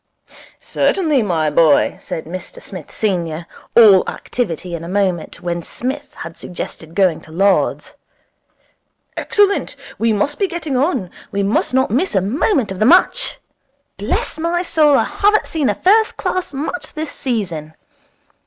'Certainly, 0.59 1.21
my 1.21 1.47
boy,' 1.51 1.95
said 1.99 2.25
Mr 2.25 2.59
Smith 2.59 2.91
senior, 2.91 3.45
all 3.77 4.03
activity 4.09 4.73
in 4.73 4.83
a 4.83 4.87
moment, 4.89 5.41
when 5.41 5.61
Psmith 5.61 6.11
had 6.15 6.35
suggested 6.35 6.95
going 6.95 7.21
to 7.21 7.31
Lord's. 7.31 7.93
'Excellent. 9.15 9.75
We 9.99 10.11
must 10.11 10.39
be 10.39 10.47
getting 10.47 10.75
on. 10.75 11.11
We 11.31 11.43
must 11.43 11.75
not 11.75 11.91
miss 11.91 12.15
a 12.15 12.19
moment 12.21 12.71
of 12.71 12.79
the 12.79 12.85
match. 12.87 13.39
Bless 13.97 14.39
my 14.39 14.63
soul: 14.63 14.97
I 14.97 15.03
haven't 15.03 15.45
seen 15.45 15.69
a 15.69 15.75
first 15.75 16.17
class 16.17 16.51
match 16.51 16.93
this 16.95 17.11
season. 17.11 17.75